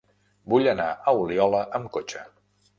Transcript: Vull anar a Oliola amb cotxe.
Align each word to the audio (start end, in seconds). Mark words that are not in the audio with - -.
Vull 0.53 0.69
anar 0.71 0.87
a 0.89 1.15
Oliola 1.25 1.63
amb 1.81 1.95
cotxe. 1.99 2.27